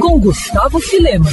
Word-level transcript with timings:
Com 0.00 0.18
Gustavo 0.18 0.80
Filema. 0.80 1.26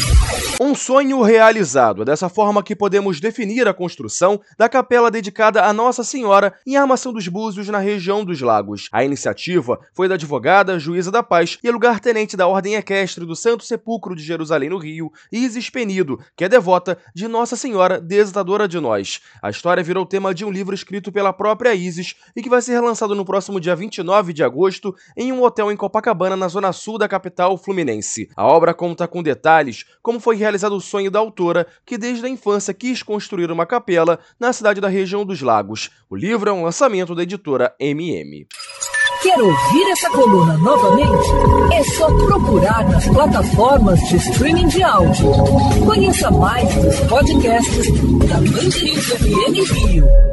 Um 0.62 0.76
sonho 0.76 1.22
realizado. 1.22 2.04
É 2.04 2.06
dessa 2.06 2.30
forma 2.30 2.62
que 2.62 2.76
podemos 2.76 3.20
definir 3.20 3.68
a 3.68 3.74
construção 3.74 4.40
da 4.58 4.70
capela 4.70 5.10
dedicada 5.10 5.66
a 5.66 5.74
Nossa 5.74 6.04
Senhora 6.04 6.54
em 6.66 6.78
Armação 6.78 7.12
dos 7.12 7.28
Búzios, 7.28 7.68
na 7.70 7.80
região 7.80 8.24
dos 8.24 8.40
Lagos. 8.40 8.88
A 8.92 9.04
iniciativa 9.04 9.80
foi 9.94 10.08
da 10.08 10.16
advogada, 10.16 10.78
juíza 10.78 11.10
da 11.12 11.24
paz 11.24 11.58
e 11.64 11.72
lugar-tenente 11.72 12.38
da 12.38 12.48
Ordem 12.48 12.76
Equestre 12.76 13.26
do 13.26 13.36
Santo 13.36 13.64
Sepulcro 13.64 14.16
de 14.16 14.24
Jerusalém, 14.24 14.70
no 14.70 14.78
Rio, 14.78 15.12
Isis 15.32 15.70
Penido, 15.70 16.20
que 16.36 16.44
é 16.44 16.50
devota 16.50 16.98
de 17.16 17.28
Nossa 17.28 17.56
Senhora 17.56 18.00
Desatadora 18.00 18.68
de 18.68 18.80
Nós. 18.80 19.22
A 19.42 19.50
história 19.50 19.84
virou 19.84 20.06
tema 20.06 20.34
de 20.34 20.46
um 20.46 20.52
livro 20.52 20.76
escrito 20.76 21.12
pela 21.12 21.34
própria 21.34 21.74
Isis 21.74 22.16
e 22.36 22.42
que 22.44 22.50
vai 22.50 22.62
ser 22.62 22.74
relançado 22.74 23.16
no 23.16 23.26
próximo 23.26 23.60
dia 23.60 23.76
29 23.76 24.34
de 24.34 24.44
agosto 24.44 24.96
em 25.18 25.32
um 25.32 25.42
hotel 25.42 25.72
em 25.72 25.76
Copacabana, 25.76 25.93
na 26.36 26.48
zona 26.48 26.72
sul 26.72 26.98
da 26.98 27.08
capital 27.08 27.58
fluminense. 27.58 28.30
A 28.36 28.46
obra 28.46 28.74
conta 28.74 29.08
com 29.08 29.22
detalhes 29.22 29.86
como 30.02 30.20
foi 30.20 30.36
realizado 30.36 30.76
o 30.76 30.82
sonho 30.82 31.12
da 31.12 31.20
autora, 31.20 31.68
que 31.86 31.98
desde 31.98 32.26
a 32.26 32.30
infância 32.30 32.74
quis 32.74 33.04
construir 33.04 33.52
uma 33.52 33.66
capela 33.66 34.20
na 34.40 34.52
cidade 34.52 34.82
da 34.82 34.88
região 34.88 35.26
dos 35.26 35.42
Lagos. 35.42 35.90
O 36.10 36.16
livro 36.16 36.50
é 36.50 36.54
um 36.54 36.64
lançamento 36.64 37.14
da 37.16 37.24
editora 37.24 37.74
MM. 37.80 38.48
Quer 39.24 39.40
ouvir 39.40 39.92
essa 39.92 40.10
coluna 40.10 40.58
novamente? 40.58 41.30
É 41.74 41.84
só 41.84 42.08
procurar 42.26 42.90
nas 42.90 43.08
plataformas 43.08 44.00
de 44.10 44.18
streaming 44.18 44.68
de 44.68 44.84
áudio. 44.84 45.32
Conheça 45.86 46.30
mais 46.30 46.76
dos 46.76 47.00
podcasts 47.08 47.88
da 48.28 48.36
Mandirinhos 48.42 49.06
FM 49.06 49.72
Rio. 49.72 50.33